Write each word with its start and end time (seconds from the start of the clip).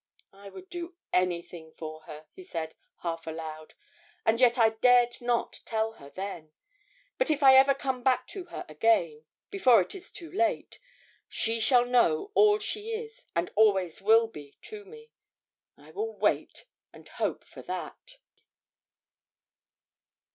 'I 0.33 0.49
would 0.49 0.67
do 0.71 0.95
anything 1.13 1.73
for 1.77 2.01
her,' 2.05 2.25
he 2.33 2.41
said, 2.41 2.73
half 3.03 3.27
aloud, 3.27 3.75
'and 4.25 4.39
yet 4.39 4.57
I 4.57 4.69
dared 4.69 5.21
not 5.21 5.59
tell 5.63 5.91
her 5.91 6.09
then.... 6.09 6.53
But 7.19 7.29
if 7.29 7.43
I 7.43 7.53
ever 7.53 7.75
come 7.75 8.01
back 8.01 8.25
to 8.29 8.45
her 8.45 8.65
again 8.67 9.25
before 9.51 9.79
it 9.79 9.93
is 9.93 10.09
too 10.09 10.31
late 10.31 10.79
she 11.29 11.59
shall 11.59 11.85
know 11.85 12.31
all 12.33 12.57
she 12.57 12.89
is 12.93 13.25
and 13.35 13.51
always 13.55 14.01
will 14.01 14.25
be 14.25 14.57
to 14.63 14.83
me. 14.85 15.11
I 15.77 15.91
will 15.91 16.17
wait 16.17 16.65
and 16.91 17.07
hope 17.07 17.43
for 17.43 17.61
that.' 17.61 18.17